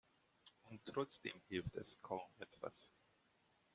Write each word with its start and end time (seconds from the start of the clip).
Und 0.63 0.83
trotzdem 0.85 1.39
hilft 1.47 1.75
es 1.75 2.01
kaum 2.01 2.31
etwas. 2.39 2.89